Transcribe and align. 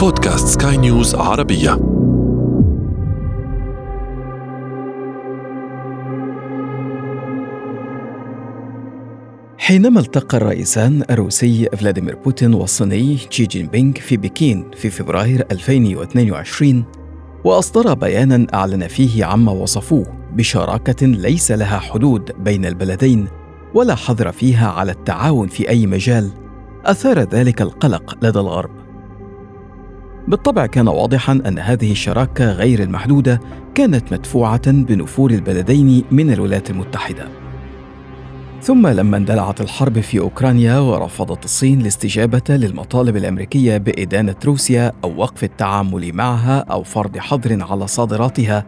بودكاست 0.00 0.62
سكاي 0.62 0.76
نيوز 0.76 1.14
عربية. 1.14 1.70
حينما 9.58 10.00
التقى 10.00 10.36
الرئيسان 10.36 11.02
الروسي 11.10 11.68
فلاديمير 11.76 12.16
بوتين 12.16 12.54
والصيني 12.54 13.18
شي 13.30 13.46
جين 13.46 13.66
بينغ 13.66 13.92
في 13.92 14.16
بكين 14.16 14.70
في 14.76 14.90
فبراير 14.90 15.46
2022 15.50 16.84
وأصدرا 17.44 17.94
بيانا 17.94 18.46
أعلن 18.54 18.86
فيه 18.86 19.24
عما 19.24 19.52
وصفوه 19.52 20.06
بشراكة 20.32 21.06
ليس 21.06 21.50
لها 21.50 21.78
حدود 21.78 22.32
بين 22.38 22.64
البلدين 22.66 23.28
ولا 23.74 23.94
حظر 23.94 24.32
فيها 24.32 24.70
على 24.70 24.92
التعاون 24.92 25.48
في 25.48 25.68
أي 25.68 25.86
مجال 25.86 26.30
أثار 26.84 27.18
ذلك 27.18 27.62
القلق 27.62 28.18
لدى 28.22 28.38
الغرب. 28.38 28.89
بالطبع 30.28 30.66
كان 30.66 30.88
واضحا 30.88 31.32
أن 31.32 31.58
هذه 31.58 31.92
الشراكة 31.92 32.52
غير 32.52 32.82
المحدودة 32.82 33.40
كانت 33.74 34.12
مدفوعة 34.12 34.70
بنفور 34.72 35.30
البلدين 35.30 36.04
من 36.10 36.32
الولايات 36.32 36.70
المتحدة. 36.70 37.28
ثم 38.62 38.86
لما 38.86 39.16
اندلعت 39.16 39.60
الحرب 39.60 40.00
في 40.00 40.18
أوكرانيا 40.18 40.78
ورفضت 40.78 41.44
الصين 41.44 41.80
الاستجابة 41.80 42.42
للمطالب 42.48 43.16
الأمريكية 43.16 43.76
بإدانة 43.76 44.36
روسيا 44.44 44.92
أو 45.04 45.16
وقف 45.16 45.44
التعامل 45.44 46.12
معها 46.12 46.58
أو 46.58 46.82
فرض 46.82 47.18
حظر 47.18 47.62
على 47.70 47.86
صادراتها 47.86 48.66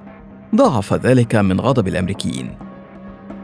ضاعف 0.55 0.94
ذلك 0.94 1.34
من 1.34 1.60
غضب 1.60 1.88
الأمريكيين. 1.88 2.71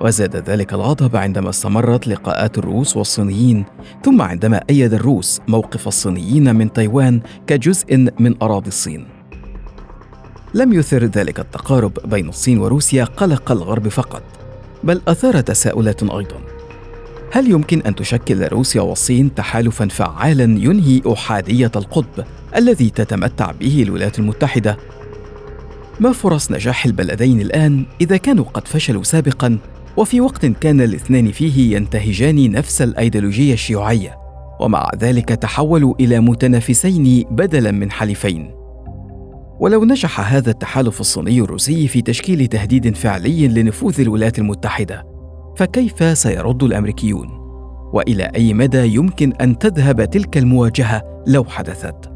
وزاد 0.01 0.37
ذلك 0.37 0.73
الغضب 0.73 1.17
عندما 1.17 1.51
استمرت 1.51 2.09
لقاءات 2.09 2.59
الروس 2.59 2.97
والصينيين. 2.97 3.65
ثم 4.05 4.23
عندما 4.23 4.61
أيد 4.71 4.95
الروس 4.95 5.41
موقف 5.49 5.89
الصينيين 5.89 6.57
من 6.57 6.73
تايوان 6.73 7.21
كجزء 7.47 7.97
من 8.19 8.43
أراضي 8.43 8.69
الصين. 8.69 9.07
لم 10.55 10.73
يثر 10.73 11.05
ذلك 11.05 11.41
التقارب 11.41 11.93
بين 12.05 12.29
الصين 12.29 12.59
وروسيا 12.59 13.05
قلق 13.05 13.53
الغرب 13.53 13.89
فقط 13.89 14.23
بل 14.85 15.01
أثار 15.09 15.41
تساؤلات 15.41 16.03
أيضا. 16.03 16.41
هل 17.33 17.51
يمكن 17.51 17.81
أن 17.81 17.95
تشكل 17.95 18.49
روسيا 18.49 18.81
والصين 18.81 19.35
تحالفا 19.35 19.89
فعالا 19.89 20.45
ينهي 20.45 21.03
أحادية 21.13 21.73
القطب 21.77 22.25
الذي 22.57 22.91
تتمتع 22.91 23.51
به 23.51 23.83
الولايات 23.83 24.19
المتحدة؟ 24.19 24.77
ما 26.01 26.13
فرص 26.13 26.51
نجاح 26.51 26.85
البلدين 26.85 27.41
الآن 27.41 27.87
إذا 28.01 28.17
كانوا 28.17 28.45
قد 28.45 28.69
فشلوا 28.69 29.03
سابقا؟ 29.03 29.59
وفي 29.99 30.21
وقت 30.21 30.47
كان 30.47 30.81
الاثنان 30.81 31.31
فيه 31.31 31.77
ينتهجان 31.77 32.51
نفس 32.51 32.83
الأيديولوجية 32.83 33.53
الشيوعية 33.53 34.19
ومع 34.61 34.91
ذلك 34.99 35.29
تحولوا 35.29 35.95
إلى 36.01 36.21
متنافسين 36.21 37.25
بدلا 37.31 37.71
من 37.71 37.91
حليفين. 37.91 38.55
ولو 39.61 39.85
نجح 39.85 40.35
هذا 40.35 40.51
التحالف 40.51 41.01
الصيني 41.01 41.41
الروسي 41.41 41.89
في 41.89 42.03
تشكيل 42.03 42.47
تهديد 42.47 42.97
فعلي 42.97 43.49
لنفوذ 43.49 44.01
الولايات 44.01 44.39
المتحدة 44.39 45.07
فكيف 45.57 46.19
سيرد 46.19 46.63
الأمريكيون؟ 46.63 47.29
وإلى 47.93 48.31
أي 48.37 48.55
مدى 48.55 48.95
يمكن 48.95 49.33
أن 49.33 49.59
تذهب 49.59 50.11
تلك 50.11 50.39
المواجهة 50.39 51.23
لو 51.27 51.45
حدثت؟ 51.45 52.13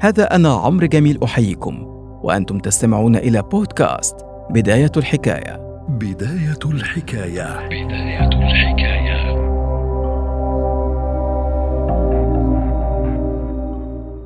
هذا 0.00 0.24
أنا 0.34 0.54
عمرو 0.54 0.86
جميل 0.86 1.22
أحييكم 1.22 1.86
وأنتم 2.22 2.58
تستمعون 2.58 3.16
إلى 3.16 3.42
بودكاست 3.42 4.16
بداية 4.50 4.92
الحكاية. 4.96 5.65
بداية 5.88 6.58
الحكاية. 6.64 7.68
بداية 7.68 8.28
الحكاية. 8.28 9.36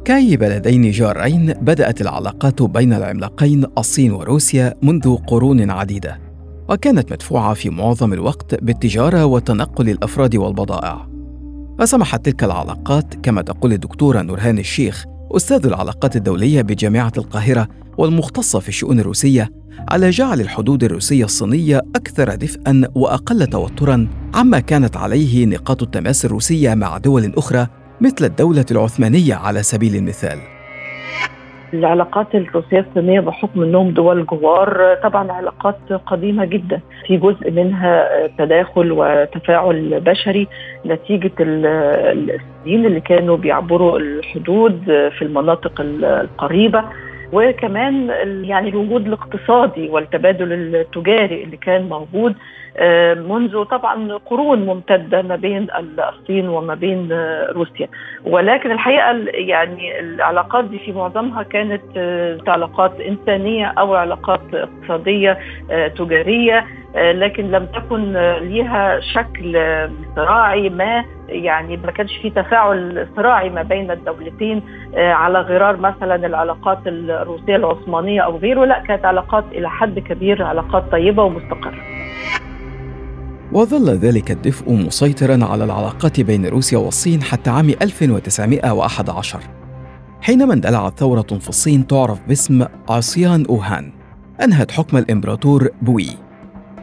كاي 0.05 0.37
بلدين 0.37 0.91
جارين 0.91 1.53
بدأت 1.53 2.01
العلاقات 2.01 2.63
بين 2.63 2.93
العملاقين 2.93 3.67
الصين 3.79 4.13
وروسيا 4.13 4.75
منذ 4.83 5.17
قرون 5.17 5.71
عديدة 5.71 6.21
وكانت 6.69 7.13
مدفوعة 7.13 7.55
في 7.55 7.71
معظم 7.71 8.13
الوقت 8.13 8.65
بالتجارة 8.65 9.25
وتنقل 9.25 9.89
الأفراد 9.89 10.37
والبضائع. 10.37 11.07
وسمحت 11.81 12.25
تلك 12.25 12.45
العلاقات 12.45 13.15
كما 13.15 13.43
تقول 13.43 13.73
الدكتورة 13.73 14.23
نورهان 14.23 14.59
الشيخ 14.59 15.05
أستاذ 15.37 15.67
العلاقات 15.67 16.17
الدولية 16.17 16.63
بجامعة 16.63 17.13
القاهرة 17.19 17.69
والمختصة 17.99 18.61
في 18.61 18.69
الشؤون 18.69 19.01
الروسية 19.01 19.49
على 19.91 20.11
جعل 20.11 20.41
الحدود 20.41 20.85
الروسية 20.85 21.25
الصينية 21.25 21.81
أكثر 21.97 22.35
دفئا 22.35 22.83
وأقل 22.95 23.47
توترا 23.47 24.09
عما 24.35 24.61
كانت 24.61 24.97
عليه 24.97 25.47
نقاط 25.47 25.83
التماس 25.83 26.25
الروسية 26.25 26.75
مع 26.75 26.99
دول 26.99 27.33
أخرى 27.37 27.67
مثل 28.01 28.25
الدولة 28.25 28.65
العثمانية 28.71 29.35
على 29.35 29.63
سبيل 29.63 29.97
المثال. 29.97 30.39
العلاقات 31.75 32.35
الروسية 32.35 32.87
الصينية 32.89 33.21
بحكم 33.21 33.63
أنهم 33.63 33.91
دول 33.91 34.27
جوار 34.27 34.99
طبعا 35.03 35.33
علاقات 35.33 35.79
قديمة 36.07 36.45
جدا. 36.45 36.81
في 37.07 37.17
جزء 37.17 37.51
منها 37.51 38.09
تداخل 38.39 38.93
وتفاعل 38.93 40.01
بشري. 40.01 40.49
نتيجة 40.87 41.33
السنين 41.41 42.87
اللي 42.87 43.01
كانوا 43.01 43.37
بيعبروا 43.37 43.99
الحدود 43.99 44.81
في 44.87 45.23
المناطق 45.23 45.73
القريبة. 45.81 46.85
وكمان 47.33 48.09
يعني 48.45 48.69
الوجود 48.69 49.07
الاقتصادي 49.07 49.89
والتبادل 49.89 50.53
التجاري 50.53 51.45
اللي 51.45 51.57
كان 51.57 51.83
موجود 51.89 52.35
منذ 53.15 53.65
طبعا 53.65 54.19
قرون 54.27 54.67
ممتدة 54.67 55.23
ما 55.23 55.37
بين 55.37 55.67
الصين 55.99 56.49
وما 56.49 56.75
بين 56.75 57.09
آه، 57.13 57.53
روسيا. 57.53 57.89
ولكن 58.25 58.71
الحقيقة 58.71 59.11
يعني 59.33 60.01
العلاقات 60.01 60.65
دي 60.65 60.79
في 60.79 60.93
معظمها 60.93 61.43
كانت 61.43 61.83
آه، 61.97 62.39
علاقات 62.49 63.01
إنسانية 63.01 63.67
أو 63.67 63.95
علاقات 63.95 64.41
اقتصادية 64.55 65.39
تجارية 65.99 66.67
لكن 66.95 67.51
لم 67.51 67.67
تكن 67.67 68.13
ليها 68.41 69.01
شكل 69.01 69.59
صراعي 70.17 70.69
ما 70.69 71.05
يعني 71.29 71.77
ما 71.77 71.91
كانش 71.91 72.17
في 72.17 72.31
تفاعل 72.31 73.07
صراعي 73.17 73.51
ما 73.51 73.63
بين 73.63 73.91
الدولتين 73.91 74.63
على 74.97 75.41
غرار 75.41 75.77
مثلا 75.77 76.27
العلاقات 76.27 76.79
الروسية 76.87 77.57
العثمانية 77.57 78.21
أو 78.21 78.37
غيره. 78.37 78.65
لا 78.65 78.79
كانت 78.79 79.05
علاقات 79.05 79.45
إلى 79.53 79.71
حد 79.71 79.99
كبير 79.99 80.43
علاقات 80.43 80.85
طيبة 80.93 81.23
ومستقرة. 81.23 81.90
وظل 83.53 83.91
ذلك 83.91 84.31
الدفء 84.31 84.73
مسيطرا 84.73 85.45
على 85.45 85.65
العلاقات 85.65 86.21
بين 86.21 86.47
روسيا 86.47 86.79
والصين 86.79 87.23
حتى 87.23 87.51
عام 87.51 87.69
1911 87.69 89.41
حينما 90.21 90.55
اندلعت 90.55 90.99
ثورة 90.99 91.39
في 91.41 91.49
الصين 91.49 91.87
تعرف 91.87 92.19
باسم 92.29 92.65
عصيان 92.89 93.47
أوهان 93.47 93.93
أنهت 94.43 94.71
حكم 94.71 94.97
الإمبراطور 94.97 95.69
بوي. 95.83 96.09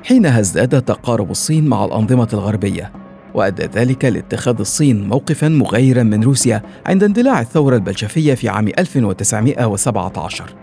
حينها 0.03 0.39
ازداد 0.39 0.81
تقارب 0.81 1.31
الصين 1.31 1.67
مع 1.67 1.85
الأنظمة 1.85 2.27
الغربية 2.33 2.91
وأدى 3.33 3.63
ذلك 3.63 4.05
لاتخاذ 4.05 4.59
الصين 4.59 5.07
موقفا 5.07 5.49
مغايرا 5.49 6.03
من 6.03 6.23
روسيا 6.23 6.61
عند 6.85 7.03
اندلاع 7.03 7.41
الثورة 7.41 7.75
البلشفية 7.75 8.33
في 8.33 8.49
عام 8.49 8.67
1917 8.67 10.55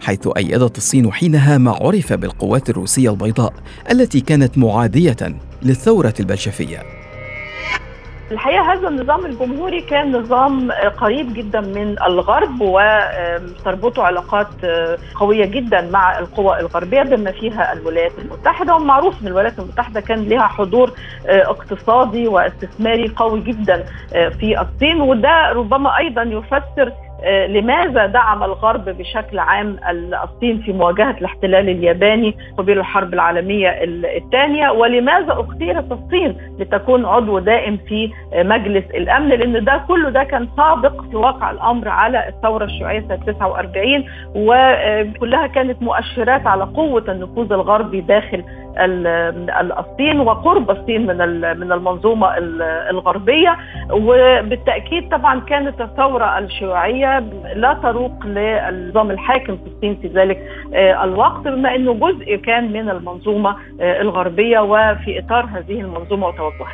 حيث 0.00 0.28
أيدت 0.36 0.76
الصين 0.76 1.12
حينها 1.12 1.58
ما 1.58 1.70
عرف 1.70 2.12
بالقوات 2.12 2.70
الروسية 2.70 3.10
البيضاء 3.10 3.52
التي 3.90 4.20
كانت 4.20 4.58
معادية 4.58 5.16
للثورة 5.64 6.14
البلشفية. 6.20 6.78
الحقيقة 8.32 8.72
هذا 8.72 8.88
النظام 8.88 9.26
الجمهوري 9.26 9.80
كان 9.80 10.12
نظام 10.16 10.72
قريب 10.72 11.34
جدا 11.34 11.60
من 11.60 12.02
الغرب 12.02 12.60
وتربطه 12.60 14.02
علاقات 14.02 14.48
قوية 15.14 15.44
جدا 15.44 15.90
مع 15.90 16.18
القوى 16.18 16.60
الغربية 16.60 17.02
بما 17.02 17.32
فيها 17.32 17.72
الولايات 17.72 18.12
المتحدة. 18.18 18.76
ومعروف 18.76 19.22
إن 19.22 19.26
الولايات 19.26 19.58
المتحدة 19.58 20.00
كان 20.00 20.28
لها 20.28 20.46
حضور 20.46 20.92
اقتصادي 21.26 22.28
واستثماري 22.28 23.08
قوي 23.16 23.40
جدا 23.40 23.84
في 24.10 24.60
الصين 24.60 25.00
وده 25.00 25.52
ربما 25.52 25.98
أيضا 25.98 26.22
يفسر 26.22 26.92
لماذا 27.48 28.06
دعم 28.06 28.42
الغرب 28.42 28.84
بشكل 28.84 29.38
عام 29.38 29.76
الصين 30.24 30.62
في 30.62 30.72
مواجهة 30.72 31.10
الاحتلال 31.18 31.68
الياباني 31.68 32.36
قبيل 32.58 32.78
الحرب 32.78 33.14
العالمية 33.14 33.68
الثانية؟ 34.16 34.70
ولماذا 34.70 35.32
اختيرت 35.32 35.92
الصين 35.92 36.36
لتكون 36.58 37.04
عضو 37.06 37.38
دائم 37.38 37.76
في 37.88 38.10
مجلس 38.34 38.84
الأمن؟ 38.94 39.28
لأن 39.28 39.64
ده 39.64 39.82
كله 39.88 40.10
ده 40.10 40.24
كان 40.24 40.48
سابق 40.56 41.02
في 41.10 41.16
واقع 41.16 41.50
الأمر 41.50 41.88
على 41.88 42.28
الثورة 42.28 42.64
الشيوعية 42.64 43.00
سنة 43.00 43.16
49 43.26 44.04
وكلها 44.34 45.46
كانت 45.46 45.82
مؤشرات 45.82 46.46
على 46.46 46.64
قوة 46.64 47.04
النفوذ 47.08 47.52
الغربي 47.52 48.00
داخل 48.00 48.44
الصين 49.78 50.20
وقرب 50.20 50.70
الصين 50.70 51.06
من 51.06 51.16
من 51.60 51.72
المنظومة 51.72 52.28
الغربية. 52.90 53.56
وبالتأكيد 53.90 55.08
طبعا 55.08 55.40
كانت 55.40 55.80
الثورة 55.80 56.38
الشيوعية 56.38 57.11
لا 57.56 57.80
تروق 57.82 58.26
للنظام 58.26 59.10
الحاكم 59.10 59.56
في 59.56 59.62
الصين 59.66 59.96
في 60.02 60.08
ذلك 60.08 60.38
آه، 60.74 61.04
الوقت 61.04 61.42
بما 61.42 61.74
إنه 61.74 61.94
جزء 61.94 62.36
كان 62.36 62.72
من 62.72 62.90
المنظومة 62.90 63.56
آه، 63.80 64.00
الغربية 64.00 64.58
وفي 64.58 65.18
إطار 65.18 65.44
هذه 65.44 65.80
المنظومة 65.80 66.26
وتوجهها. 66.26 66.72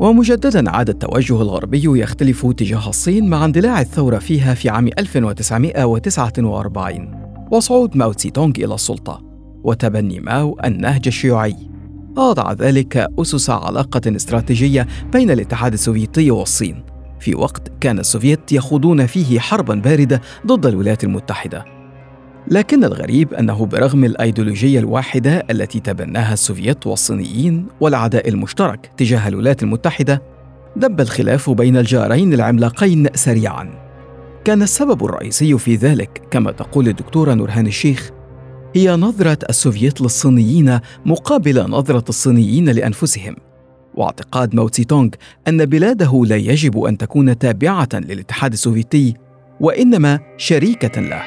ومجددا 0.00 0.70
عاد 0.70 0.88
التوجه 0.88 1.42
الغربي 1.42 2.00
يختلف 2.00 2.46
تجاه 2.46 2.88
الصين 2.88 3.30
مع 3.30 3.44
اندلاع 3.44 3.80
الثورة 3.80 4.18
فيها 4.18 4.54
في 4.54 4.68
عام 4.68 4.86
1949 4.86 7.22
وصعود 7.52 7.96
ماو 7.96 8.12
تسي 8.12 8.30
تونغ 8.30 8.52
إلى 8.58 8.74
السلطة 8.74 9.22
وتبني 9.64 10.20
ماو 10.20 10.58
النهج 10.64 11.02
الشيوعي. 11.06 11.56
وضع 12.18 12.52
ذلك 12.52 13.06
أسس 13.18 13.50
علاقة 13.50 14.00
استراتيجية 14.06 14.86
بين 15.12 15.30
الاتحاد 15.30 15.72
السوفيتي 15.72 16.30
والصين. 16.30 16.91
في 17.22 17.34
وقت 17.34 17.72
كان 17.80 17.98
السوفيت 17.98 18.52
يخوضون 18.52 19.06
فيه 19.06 19.40
حربا 19.40 19.74
باردة 19.74 20.20
ضد 20.46 20.66
الولايات 20.66 21.04
المتحدة. 21.04 21.64
لكن 22.48 22.84
الغريب 22.84 23.34
أنه 23.34 23.66
برغم 23.66 24.04
الأيديولوجية 24.04 24.78
الواحدة 24.78 25.46
التي 25.50 25.80
تبناها 25.80 26.32
السوفيت 26.32 26.86
والصينيين 26.86 27.66
والعداء 27.80 28.28
المشترك 28.28 28.90
تجاه 28.96 29.28
الولايات 29.28 29.62
المتحدة 29.62 30.22
دب 30.76 31.00
الخلاف 31.00 31.50
بين 31.50 31.76
الجارين 31.76 32.32
العملاقين 32.32 33.08
سريعا. 33.14 33.70
كان 34.44 34.62
السبب 34.62 35.04
الرئيسي 35.04 35.58
في 35.58 35.76
ذلك 35.76 36.22
كما 36.30 36.52
تقول 36.52 36.88
الدكتورة 36.88 37.34
نورهان 37.34 37.66
الشيخ 37.66 38.10
هي 38.74 38.96
نظرة 38.96 39.38
السوفيت 39.50 40.00
للصينيين 40.00 40.78
مقابل 41.06 41.70
نظرة 41.70 42.04
الصينيين 42.08 42.68
لأنفسهم. 42.68 43.36
واعتقاد 43.94 44.54
ماو 44.54 44.66
تسي 44.66 44.84
تونغ 44.84 45.08
أن 45.48 45.64
بلاده 45.64 46.22
لا 46.28 46.36
يجب 46.36 46.84
أن 46.84 46.98
تكون 46.98 47.38
تابعة 47.38 47.88
للاتحاد 47.94 48.52
السوفيتي 48.52 49.16
وإنما 49.60 50.18
شريكة 50.36 51.00
له. 51.00 51.22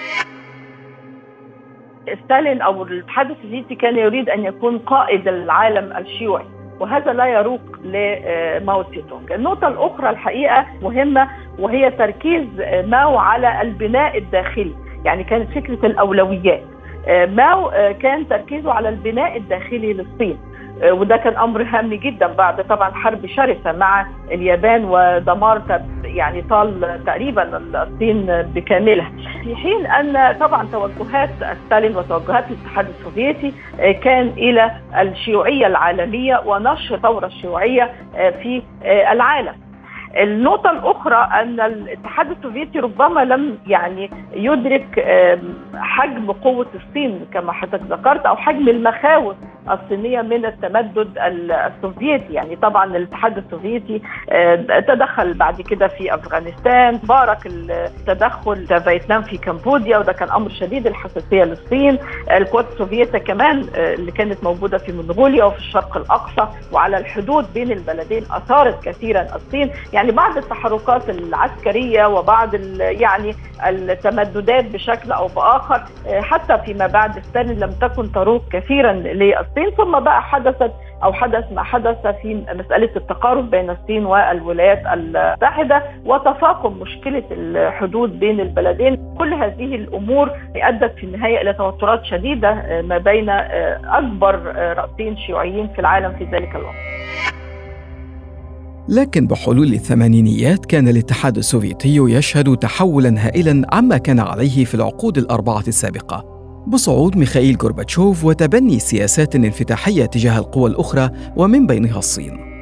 ستالين 2.25 2.61
أو 2.61 2.83
الاتحاد 2.83 3.31
السوفيتي 3.31 3.75
كان 3.75 3.97
يريد 3.97 4.29
أن 4.29 4.43
يكون 4.43 4.77
قائد 4.77 5.27
العالم 5.27 5.97
الشيوعي 5.97 6.45
وهذا 6.79 7.13
لا 7.13 7.25
يروق 7.25 7.61
لماو 7.83 8.81
تسي 8.81 9.03
تونغ 9.09 9.35
النقطة 9.35 9.67
الأخرى 9.67 10.09
الحقيقة 10.09 10.65
مهمة 10.81 11.29
وهي 11.59 11.91
تركيز 11.91 12.47
ماو 12.85 13.17
على 13.17 13.61
البناء 13.61 14.17
الداخلي 14.17 14.75
يعني 15.05 15.23
كانت 15.23 15.51
فكرة 15.51 15.85
الأولويات. 15.85 16.63
ماو 17.27 17.71
كان 18.01 18.27
تركيزه 18.27 18.71
على 18.71 18.89
البناء 18.89 19.37
الداخلي 19.37 19.93
للصين. 19.93 20.37
آه، 20.37 20.54
وده 20.83 21.17
كان 21.17 21.37
أمر 21.37 21.63
هام 21.63 21.93
جدا 21.93 22.27
بعد 22.27 22.67
طبعا 22.67 22.91
حرب 22.91 23.25
شرسة 23.25 23.71
مع 23.71 24.05
اليابان 24.31 24.85
ودمار 24.85 25.61
يعني 26.03 26.41
طال 26.41 27.01
تقريبا 27.05 27.57
الصين 27.83 28.25
بكاملها. 28.55 29.11
في 29.43 29.55
حين 29.55 29.85
أن 29.85 30.37
طبعا 30.39 30.67
توجهات 30.71 31.29
ستالين 31.65 31.97
وتوجهات 31.97 32.45
الاتحاد 32.51 32.87
السوفيتي 32.89 33.53
آه، 33.79 33.91
كان 33.91 34.27
إلى 34.27 34.71
الشيوعية 35.01 35.67
العالمية 35.67 36.41
ونشر 36.45 36.95
الثوره 36.95 37.25
الشيوعية 37.25 37.91
آه، 38.15 38.29
في 38.29 38.61
العالم. 39.11 39.53
النقطة 40.17 40.71
الأخرى 40.71 41.15
أن 41.41 41.59
الاتحاد 41.59 42.31
السوفيتي 42.31 42.79
ربما 42.79 43.19
لم 43.25 43.57
يعني 43.67 44.11
يدرك 44.33 45.05
حجم 45.75 46.31
قوة 46.31 46.67
الصين 46.75 47.25
كما 47.33 47.51
حضرتك 47.51 47.83
ذكرت 47.89 48.25
أو 48.25 48.35
حجم 48.35 48.69
المخاوف 48.69 49.35
الصينية 49.71 50.21
من 50.21 50.45
التمدد 50.45 51.09
السوفيتي. 51.17 52.33
يعني 52.33 52.55
طبعا 52.55 52.85
الاتحاد 52.97 53.37
السوفيتي 53.37 54.01
تدخل 54.87 55.33
بعد 55.33 55.61
كده 55.61 55.87
في 55.87 56.13
أفغانستان 56.15 56.97
بارك 57.03 57.37
التدخل 57.45 58.67
فيتنام 58.81 59.21
في 59.21 59.37
كمبوديا 59.37 59.97
وده 59.97 60.13
كان 60.13 60.29
أمر 60.31 60.49
شديد 60.49 60.87
الحساسية 60.87 61.43
للصين. 61.43 61.97
القوات 62.31 62.67
السوفيتية 62.71 63.17
كمان 63.17 63.65
آه، 63.75 63.93
اللي 63.93 64.11
كانت 64.11 64.43
موجودة 64.43 64.77
في 64.77 64.91
منغوليا 64.91 65.43
وفي 65.43 65.57
الشرق 65.57 65.97
الأقصى 65.97 66.47
وعلى 66.73 66.97
الحدود 66.97 67.45
بين 67.53 67.71
البلدين 67.71 68.23
أثارت 68.31 68.83
كثيرا 68.89 69.21
الصين. 69.35 69.71
يعني 69.93 70.04
يعني 70.05 70.17
بعض 70.17 70.37
التحركات 70.37 71.09
العسكرية 71.09 72.05
وبعض 72.05 72.53
يعني 72.79 73.35
التمددات 73.67 74.65
بشكل 74.65 75.11
أو 75.11 75.27
بآخر 75.27 75.81
آه، 76.07 76.21
حتى 76.21 76.57
فيما 76.65 76.87
بعد 76.87 77.19
ستالين 77.19 77.59
لم 77.59 77.69
تكن 77.71 78.11
تروق 78.11 78.41
كثيرا 78.51 78.91
للصين. 78.93 79.69
ثم 79.77 79.99
بقى 79.99 80.21
حدثت 80.21 80.71
أو 81.03 81.13
حدث 81.13 81.51
ما 81.51 81.63
حدث 81.63 82.07
في 82.21 82.45
مسألة 82.53 82.89
التقارب 82.95 83.49
بين 83.49 83.69
الصين 83.69 84.05
والولايات 84.05 84.81
المتحدة 84.93 85.83
وتفاقم 86.05 86.73
مشكلة 86.73 87.23
الحدود 87.31 88.19
بين 88.19 88.39
البلدين. 88.39 89.15
كل 89.17 89.33
هذه 89.33 89.75
الأمور 89.75 90.31
أدت 90.55 90.95
في 90.95 91.03
النهاية 91.05 91.41
إلى 91.41 91.53
توترات 91.53 92.05
شديدة 92.05 92.49
آه، 92.49 92.81
ما 92.81 92.97
بين 92.97 93.29
آه، 93.29 93.79
أكبر 93.85 94.35
رأسين 94.77 95.17
شيوعيين 95.17 95.67
في 95.67 95.79
العالم 95.79 96.13
في 96.17 96.23
ذلك 96.23 96.55
الوقت. 96.55 96.75
لكن 98.89 99.27
بحلول 99.27 99.73
الثمانينيات 99.73 100.65
كان 100.65 100.87
الاتحاد 100.87 101.37
السوفيتي 101.37 101.95
يشهد 101.95 102.57
تحولا 102.57 103.25
هائلا 103.27 103.67
عما 103.75 103.97
كان 103.97 104.19
عليه 104.19 104.65
في 104.65 104.75
العقود 104.75 105.17
الأربعة 105.17 105.63
السابقة. 105.67 106.25
بصعود 106.67 107.17
ميخائيل 107.17 107.57
غورباتشوف 107.61 108.25
وتبني 108.25 108.79
سياسات 108.79 109.35
انفتاحية 109.35 110.05
تجاه 110.05 110.37
القوى 110.37 110.69
الأخرى 110.69 111.09
ومن 111.35 111.67
بينها 111.67 111.99
الصين. 111.99 112.54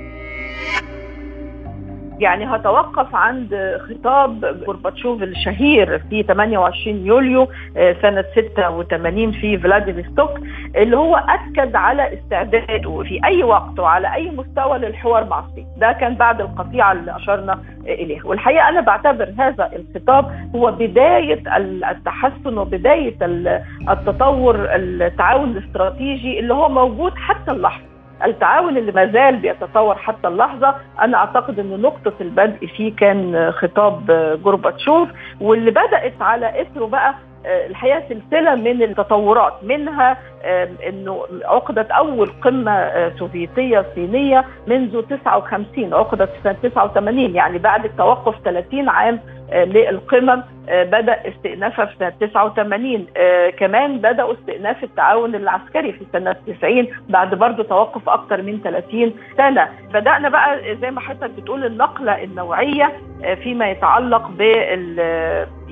يعني 2.20 2.46
هتوقف 2.46 3.16
عند 3.16 3.78
خطاب 3.90 4.46
غورباتشوف 4.68 5.24
الشهير 5.24 6.00
في 6.10 6.24
28 6.24 7.06
يوليو 7.06 7.48
آه، 7.78 7.96
سنة 8.02 8.26
86 8.36 9.32
في 9.32 9.58
فلاديفستوك 9.58 10.30
اللي 10.76 10.98
هو 10.98 11.16
أكد 11.16 11.76
على 11.76 12.14
استعداده 12.14 13.04
في 13.04 13.20
أي 13.26 13.44
وقت 13.44 13.80
وعلى 13.80 14.14
أي 14.14 14.32
مستوى 14.32 14.78
للحوار 14.78 15.26
مع 15.26 15.40
الصين. 15.40 15.68
ده 15.78 15.92
كان 15.92 16.16
بعد 16.16 16.42
القطيعة 16.42 16.92
اللي 16.92 17.16
أشرنا 17.16 17.60
إليها. 17.86 18.26
والحقيقة 18.26 18.70
أنا 18.70 18.82
بعتبر 18.82 19.34
هذا 19.40 19.70
الخطاب 19.76 20.32
هو 20.56 20.72
بداية 20.72 21.44
التحسن 21.92 22.58
وبداية 22.58 23.16
التطور 23.90 24.56
التعاون 24.76 25.50
الاستراتيجي 25.58 26.40
اللي 26.40 26.54
هو 26.54 26.70
موجود 26.70 27.12
حتى 27.16 27.52
اللحظة. 27.52 27.93
التعاون 28.26 28.78
اللي 28.78 28.92
ما 28.92 29.06
زال 29.06 29.36
بيتطور 29.36 29.96
حتى 29.96 30.28
اللحظة 30.28 30.76
أنا 31.02 31.18
أعتقد 31.18 31.60
إن 31.60 31.82
نقطة 31.82 32.14
البدء 32.22 32.68
فيه 32.68 32.96
كان 32.96 33.52
خطاب 33.52 34.06
جورباتشوف 34.44 35.10
واللي 35.42 35.72
بدأت 35.72 36.22
على 36.22 36.62
إثره 36.62 36.86
بقى 36.86 37.14
الحقيقة 37.46 38.04
سلسلة 38.10 38.56
من 38.56 38.84
التطورات 38.84 39.54
منها 39.64 40.18
إنه 40.90 41.24
عقدت 41.46 41.92
أول 41.92 42.30
قمة 42.44 42.72
آه، 42.72 43.12
سوفيتية 43.20 43.86
صينية 43.96 44.46
منذ 44.68 45.02
59 45.02 45.94
عقدت 45.94 46.30
في 46.30 46.38
سنة 46.44 46.56
89 46.64 47.36
يعني 47.36 47.58
بعد 47.58 47.86
التوقف 47.86 48.36
30 48.46 48.90
عام 48.90 49.20
آه، 49.52 49.64
للقمم 49.64 50.44
آه، 50.70 50.84
بدأ 50.84 51.28
استئنافها 51.28 51.86
في 51.86 51.96
سنة 52.00 52.10
89 52.10 53.06
كمان 53.58 53.98
بدأوا 53.98 54.34
استئناف 54.34 54.84
التعاون 54.84 55.36
العسكري 55.36 55.94
في 55.94 56.06
سنة 56.14 56.36
90 56.60 56.88
بعد 57.10 57.36
برضه 57.36 57.64
توقف 57.64 58.10
أكثر 58.10 58.42
من 58.42 58.60
30 58.64 59.14
سنة. 59.38 59.70
بدأنا 59.94 60.30
بقى 60.30 60.76
زي 60.82 60.92
ما 60.92 61.00
حضرتك 61.02 61.30
بتقول 61.30 61.66
النقلة 61.66 62.24
النوعية 62.24 62.92
فيما 63.44 63.70
يتعلق 63.72 64.28
بال 64.28 65.00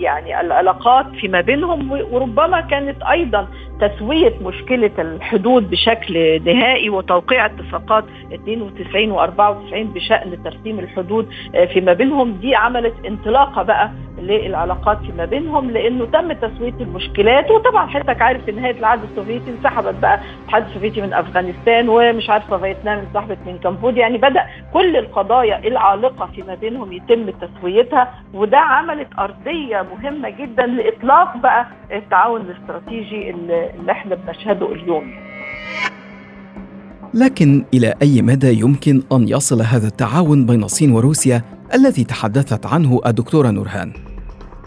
يعني 0.01 0.41
العلاقات 0.41 1.05
فيما 1.21 1.41
بينهم 1.41 1.91
وربما 1.91 2.61
كانت 2.61 3.03
أيضا 3.03 3.47
تسوية 3.79 4.33
مشكلة 4.41 4.91
الحدود 4.99 5.69
بشكل 5.69 6.41
نهائي 6.45 6.89
وتوقيع 6.89 7.45
اتفاقات 7.45 8.03
92 8.33 9.15
و94 9.17 9.93
بشأن 9.93 10.43
ترسيم 10.43 10.79
الحدود 10.79 11.29
آه، 11.55 11.65
فيما 11.65 11.93
بينهم. 11.93 12.31
دي 12.33 12.55
عملت 12.55 12.93
انطلاقة 13.05 13.63
بقى 13.63 13.91
للعلاقات 14.19 14.97
فيما 15.05 15.25
بينهم 15.25 15.71
لأنه 15.71 16.05
تم 16.05 16.31
تسوية 16.33 16.73
المشكلات. 16.81 17.51
وطبعا 17.51 17.87
حضرتك 17.87 18.21
عارف 18.21 18.45
في 18.45 18.51
نهاية 18.51 18.79
العهد 18.79 18.99
السوفيتي 19.03 19.51
انسحبت 19.51 19.95
بقى 20.01 20.19
الاتحاد 20.39 20.65
السوفيتي 20.67 21.01
من 21.01 21.13
أفغانستان 21.13 21.89
ومش 21.89 22.29
عارفة 22.29 22.57
فيتنام 22.57 22.99
انسحبت 22.99 23.37
من 23.45 23.57
كمبوديا. 23.63 24.01
يعني 24.01 24.17
بدأ 24.17 24.45
كل 24.73 24.97
القضايا 24.97 25.67
العالقة 25.67 26.25
فيما 26.35 26.55
بينهم 26.55 26.93
يتم 26.93 27.29
تسويتها 27.29 28.13
وده 28.33 28.57
عملت 28.57 29.07
أرضية 29.19 29.81
مهمة 29.91 30.29
جدا 30.29 30.65
لإطلاق 30.65 31.37
بقى 31.37 31.67
التعاون 31.91 32.41
الاستراتيجي 32.41 33.29
اللي 33.29 33.91
إحنا 33.91 34.15
بنشهده 34.15 34.71
اليوم. 34.73 35.13
لكن 37.13 37.65
إلى 37.73 37.93
أي 38.01 38.21
مدى 38.21 38.59
يمكن 38.59 39.03
أن 39.11 39.27
يصل 39.27 39.61
هذا 39.61 39.87
التعاون 39.87 40.45
بين 40.45 40.63
الصين 40.63 40.91
وروسيا 40.91 41.41
الذي 41.73 42.03
تحدثت 42.03 42.65
عنه 42.65 43.01
الدكتورة 43.05 43.49
نورهان؟ 43.49 43.93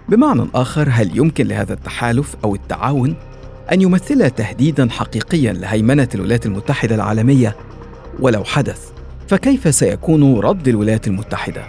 بمعنى 0.09 0.43
آخر 0.55 0.89
هل 0.91 1.19
يمكن 1.19 1.47
لهذا 1.47 1.73
التحالف 1.73 2.37
أو 2.45 2.55
التعاون 2.55 3.15
أن 3.73 3.81
يمثل 3.81 4.31
تهديدا 4.31 4.89
حقيقيا 4.91 5.53
لهيمنة 5.53 6.09
الولايات 6.15 6.47
المتحدة 6.47 6.95
العالمية؟ 6.95 7.57
ولو 8.21 8.45
حدث 8.45 8.93
فكيف 9.29 9.75
سيكون 9.75 10.41
رد 10.41 10.69
الولايات 10.69 11.09
المتحدة؟ 11.09 11.63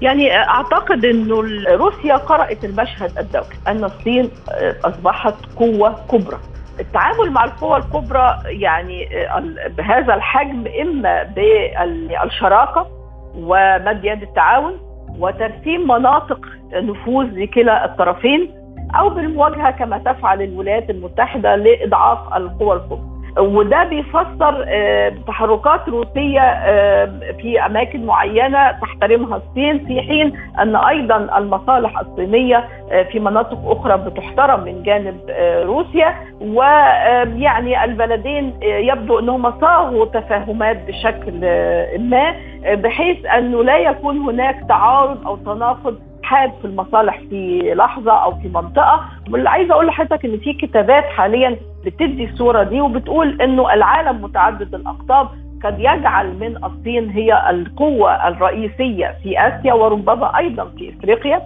يعني 0.00 0.36
أعتقد 0.36 1.04
إنه 1.04 1.42
روسيا 1.76 2.16
قرأت 2.16 2.64
المشهد 2.64 3.18
الدولي 3.18 3.46
أن 3.68 3.84
الصين 3.84 4.30
أصبحت 4.84 5.34
قوة 5.56 5.96
كبرى 6.10 6.38
التعامل 6.80 7.30
مع 7.30 7.44
القوى 7.44 7.76
الكبرى 7.78 8.38
يعني 8.46 9.08
بهذا 9.78 10.14
الحجم 10.14 10.64
إما 10.82 11.22
بالشراكة 11.22 12.86
ومد 13.36 14.04
يد 14.04 14.22
التعاون 14.22 14.72
وترسيم 15.18 15.88
مناطق 15.88 16.40
نفوذ 16.72 17.26
لكلا 17.26 17.84
الطرفين 17.84 18.54
أو 18.98 19.08
بالمواجهة 19.10 19.70
كما 19.70 19.98
تفعل 19.98 20.42
الولايات 20.42 20.90
المتحدة 20.90 21.56
لإضعاف 21.56 22.18
القوى 22.36 22.76
الكبرى. 22.76 23.09
وده 23.38 23.84
بيفسر 23.84 24.64
آه، 24.68 25.12
تحركات 25.26 25.88
روسية 25.88 26.40
آه، 26.40 27.04
في 27.42 27.66
أماكن 27.66 28.06
معينة 28.06 28.72
تحترمها 28.72 29.36
الصين 29.36 29.86
في 29.86 30.00
حين 30.00 30.32
أن 30.58 30.76
أيضا 30.76 31.38
المصالح 31.38 31.98
الصينية 31.98 32.68
آه، 32.92 33.02
في 33.02 33.20
مناطق 33.20 33.58
أخرى 33.70 33.96
بتحترم 33.98 34.64
من 34.64 34.82
جانب 34.82 35.16
روسيا 35.66 36.14
ويعني 36.40 37.84
البلدين 37.84 38.54
يبدو 38.62 39.18
أنهم 39.18 39.60
صاغوا 39.60 40.04
تفاهمات 40.04 40.76
بشكل 40.88 41.32
ما 41.98 42.34
بحيث 42.74 43.26
انه 43.26 43.64
لا 43.64 43.78
يكون 43.78 44.18
هناك 44.18 44.56
تعارض 44.68 45.26
أو 45.26 45.36
تناقض 45.36 45.98
حاد 46.30 46.52
في 46.60 46.64
المصالح 46.64 47.18
في 47.30 47.72
لحظة 47.76 48.12
أو 48.12 48.32
في 48.40 48.48
منطقة. 48.48 49.04
واللي 49.30 49.48
عايزة 49.50 49.74
أقول 49.74 49.86
لحضرتك 49.86 50.24
إن 50.24 50.38
في 50.38 50.52
كتابات 50.52 51.04
حاليا 51.04 51.56
بتدي 51.86 52.24
الصورة 52.24 52.62
دي 52.62 52.80
وبتقول 52.80 53.42
إنه 53.42 53.72
العالم 53.74 54.22
متعدد 54.22 54.74
الأقطاب 54.74 55.28
قد 55.64 55.78
يجعل 55.78 56.34
من 56.40 56.64
الصين 56.64 57.10
هي 57.10 57.50
القوة 57.50 58.28
الرئيسية 58.28 59.14
في 59.22 59.38
آسيا 59.48 59.72
وربما 59.74 60.38
أيضا 60.38 60.64
في 60.64 60.92
إفريقيا. 60.98 61.42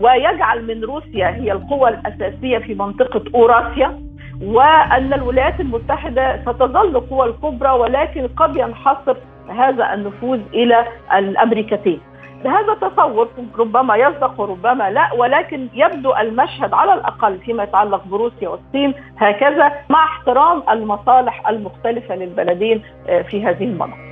ويجعل 0.00 0.64
من 0.66 0.84
روسيا 0.84 1.28
هي 1.28 1.52
القوة 1.52 1.88
الأساسية 1.88 2.58
في 2.58 2.74
منطقة 2.74 3.22
أوراسيا. 3.34 3.98
وأن 4.42 5.12
الولايات 5.12 5.60
المتحدة 5.60 6.42
ستظل 6.42 7.00
قوى 7.00 7.26
الكبرى 7.26 7.70
ولكن 7.70 8.28
قد 8.36 8.56
ينحصر 8.56 9.16
هذا 9.58 9.94
النفوذ 9.94 10.40
إلى 10.54 10.84
الأمريكتين. 11.14 12.00
هذا 12.44 12.74
تصور 12.88 13.28
ربما 13.58 13.96
يصدق 13.96 14.40
وربما 14.40 14.90
لا 14.90 15.12
ولكن 15.14 15.68
يبدو 15.74 16.16
المشهد 16.16 16.74
على 16.74 16.94
الأقل 16.94 17.38
فيما 17.38 17.62
يتعلق 17.62 18.04
بروسيا 18.04 18.48
والصين 18.48 18.94
هكذا 19.16 19.72
مع 19.90 20.04
احترام 20.04 20.62
المصالح 20.70 21.48
المختلفة 21.48 22.14
للبلدين 22.14 22.82
آه، 23.08 23.22
في 23.22 23.44
هذه 23.44 23.64
المناطق. 23.64 24.08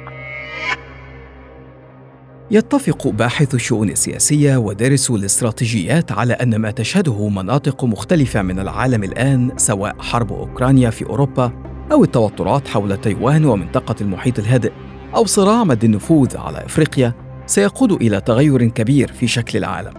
يتفق 2.50 3.09
باحث 3.09 3.54
الشؤون 3.54 3.88
السياسية 3.88 4.56
ودارسو 4.56 5.16
الاستراتيجيات 5.16 6.12
على 6.12 6.33
أن 6.33 6.56
ما 6.56 6.71
تشهده 6.71 7.28
مناطق 7.28 7.85
مختلفة 7.85 8.42
من 8.42 8.59
العالم 8.59 9.04
الآن 9.04 9.50
سواء 9.56 9.97
حرب 10.00 10.33
أوكرانيا 10.33 10.90
في 10.90 11.06
أوروبا 11.06 11.52
أو 11.92 12.04
التوترات 12.04 12.68
حول 12.68 12.97
تايوان 12.97 13.45
ومنطقة 13.45 13.95
المحيط 14.00 14.38
الهادئ 14.38 14.73
أو 15.16 15.25
صراع 15.25 15.64
مد 15.64 15.85
النفوذ 15.85 16.38
على 16.38 16.59
إفريقيا 16.59 17.25
سيقود 17.47 17.93
إلى 17.93 18.21
تغير 18.21 18.69
كبير 18.69 19.12
في 19.12 19.26
شكل 19.26 19.59
العالم 19.59 19.93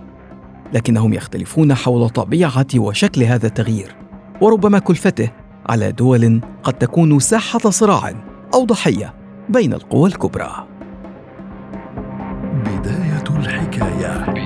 لكنهم 0.74 1.14
يختلفون 1.14 1.74
حول 1.74 2.10
طبيعة 2.10 2.68
وشكل 2.76 3.24
هذا 3.24 3.48
التغيير 3.48 3.96
وربما 4.42 4.80
كلفته 4.80 5.30
على 5.70 5.92
دول 5.92 6.42
قد 6.64 6.74
تكون 6.74 7.20
ساحة 7.20 7.60
صراع 7.60 8.14
أو 8.54 8.66
ضحية 8.66 9.14
بين 9.50 9.74
القوى 9.74 10.10
الكبرى. 10.10 10.68
بداية 12.66 13.38
الحكاية. 13.40 14.37